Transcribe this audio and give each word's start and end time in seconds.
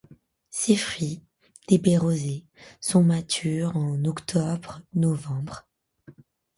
Ses 0.49 0.77
fruits, 0.77 1.21
des 1.67 1.77
baies 1.77 1.99
rosées, 1.99 2.43
sont 2.79 3.03
matures 3.03 3.77
en 3.77 4.03
octobre-novembre. 4.05 5.67